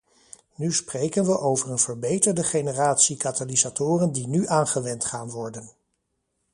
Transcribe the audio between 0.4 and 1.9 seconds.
Nu spreken we over een